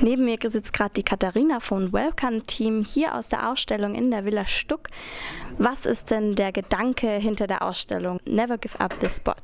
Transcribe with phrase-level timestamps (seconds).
[0.00, 4.24] Neben mir sitzt gerade die Katharina vom Welcome Team hier aus der Ausstellung in der
[4.24, 4.88] Villa Stuck.
[5.56, 9.34] Was ist denn der Gedanke hinter der Ausstellung Never Give Up the Spot?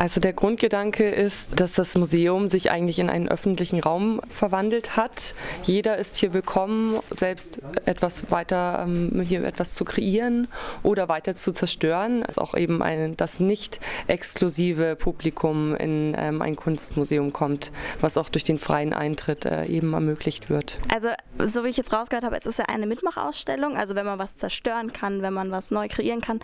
[0.00, 5.34] Also der Grundgedanke ist, dass das Museum sich eigentlich in einen öffentlichen Raum verwandelt hat.
[5.64, 10.48] Jeder ist hier willkommen, selbst etwas weiter ähm, hier etwas zu kreieren
[10.82, 12.22] oder weiter zu zerstören.
[12.22, 18.30] Also auch eben ein, das nicht exklusive Publikum in ähm, ein Kunstmuseum kommt, was auch
[18.30, 20.80] durch den freien Eintritt äh, eben ermöglicht wird.
[20.90, 21.08] Also
[21.44, 24.34] so wie ich jetzt rausgehört habe, es ist ja eine Mitmachausstellung, also wenn man was
[24.34, 26.40] zerstören kann, wenn man was neu kreieren kann.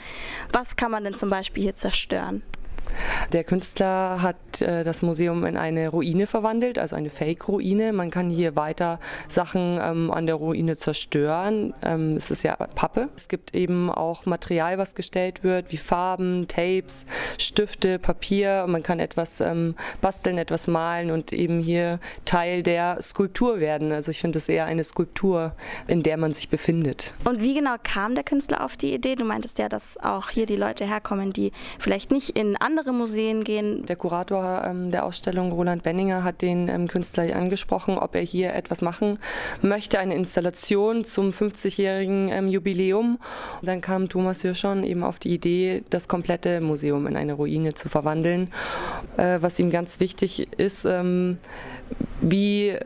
[0.52, 2.42] Was kann man denn zum Beispiel hier zerstören?
[3.32, 7.92] Der Künstler hat äh, das Museum in eine Ruine verwandelt, also eine Fake-Ruine.
[7.92, 11.74] Man kann hier weiter Sachen ähm, an der Ruine zerstören.
[11.82, 13.08] Ähm, es ist ja Pappe.
[13.16, 17.06] Es gibt eben auch Material, was gestellt wird, wie Farben, Tapes,
[17.38, 18.66] Stifte, Papier.
[18.68, 23.92] Man kann etwas ähm, basteln, etwas malen und eben hier Teil der Skulptur werden.
[23.92, 25.52] Also ich finde es eher eine Skulptur,
[25.88, 27.12] in der man sich befindet.
[27.24, 29.16] Und wie genau kam der Künstler auf die Idee?
[29.16, 32.92] Du meintest ja, dass auch hier die Leute herkommen, die vielleicht nicht in andere andere
[33.16, 33.86] Museen gehen.
[33.86, 38.52] Der Kurator ähm, der Ausstellung, Roland Benninger, hat den ähm, Künstler angesprochen, ob er hier
[38.52, 39.18] etwas machen
[39.62, 43.18] möchte, eine Installation zum 50-jährigen ähm, Jubiläum.
[43.62, 47.72] Und dann kam Thomas Hirschon eben auf die Idee, das komplette Museum in eine Ruine
[47.72, 48.52] zu verwandeln.
[49.16, 51.38] Äh, was ihm ganz wichtig ist, ähm,
[52.30, 52.76] wie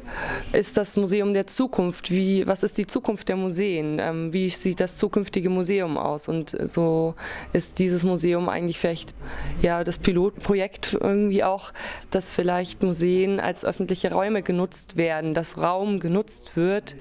[0.52, 2.10] ist das Museum der Zukunft?
[2.10, 3.98] Wie, was ist die Zukunft der Museen?
[3.98, 6.28] Ähm, wie sieht das zukünftige Museum aus?
[6.28, 7.14] Und so
[7.54, 9.14] ist dieses Museum eigentlich vielleicht
[9.62, 11.72] ja das Pilotprojekt irgendwie auch,
[12.10, 16.96] dass vielleicht Museen als öffentliche Räume genutzt werden, dass Raum genutzt wird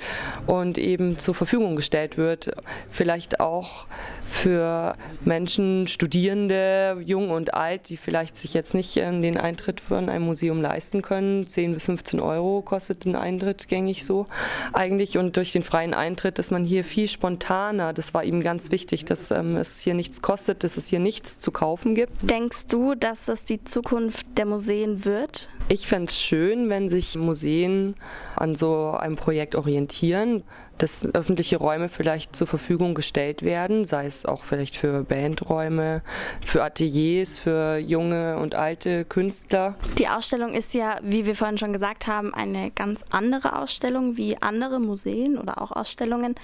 [0.48, 2.52] und eben zur Verfügung gestellt wird.
[2.88, 3.88] Vielleicht auch
[4.24, 9.98] für Menschen, Studierende, jung und alt, die vielleicht sich jetzt nicht ähm, den Eintritt für
[9.98, 11.46] ein Museum leisten können.
[11.46, 12.29] 10 bis 15 Euro
[12.64, 14.28] kostet ein Eintritt gängig so
[14.74, 15.18] eigentlich.
[15.18, 17.94] Und durch den freien Eintritt ist man hier viel spontaner.
[17.94, 21.40] Das war ihm ganz wichtig, dass ähm, es hier nichts kostet, dass es hier nichts
[21.40, 22.30] zu kaufen gibt.
[22.30, 25.50] Denkst du, dass das die Zukunft der Museen wird?
[25.72, 27.94] Ich fände es schön, wenn sich Museen
[28.36, 30.44] an so einem Projekt orientieren
[30.80, 36.02] dass öffentliche Räume vielleicht zur Verfügung gestellt werden, sei es auch vielleicht für Bandräume,
[36.42, 39.76] für Ateliers, für junge und alte Künstler.
[39.98, 44.42] Die Ausstellung ist ja, wie wir vorhin schon gesagt haben, eine ganz andere Ausstellung wie
[44.42, 46.36] andere Museen oder auch Ausstellungen.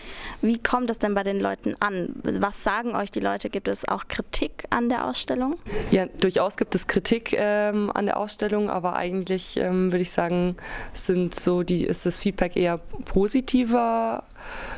[0.42, 2.16] Wie kommt das denn bei den Leuten an?
[2.24, 3.50] Was sagen euch die Leute?
[3.50, 5.58] Gibt es auch Kritik an der Ausstellung?
[5.92, 9.15] Ja, durchaus gibt es Kritik ähm, an der Ausstellung, aber eigentlich
[9.58, 10.56] ähm, würde ich sagen,
[10.94, 14.24] sind so die, ist das Feedback eher positiver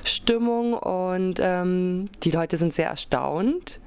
[0.03, 3.79] Stimmung und ähm, die Leute sind sehr erstaunt.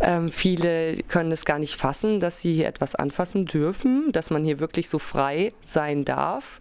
[0.00, 4.44] Ähm, viele können es gar nicht fassen, dass sie hier etwas anfassen dürfen, dass man
[4.44, 6.60] hier wirklich so frei sein darf.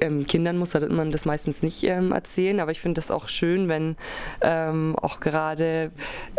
[0.00, 3.68] Ähm, Kindern muss man das meistens nicht ähm, erzählen, aber ich finde das auch schön,
[3.68, 3.96] wenn
[4.42, 5.90] ähm, auch gerade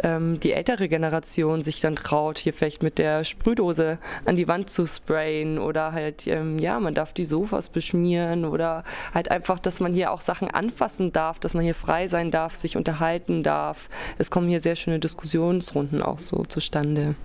[0.04, 4.70] ähm, die ältere Generation sich dann traut, hier vielleicht mit der Sprühdose an die Wand
[4.70, 8.84] zu sprayen oder halt, ja, man darf die Sofas beschmieren oder
[9.14, 12.56] halt einfach, dass man hier auch Sachen anfassen darf, dass man hier frei sein darf,
[12.56, 13.90] sich unterhalten darf.
[14.18, 17.16] Es kommen hier sehr schöne Diskussionsrunden auch so zustande.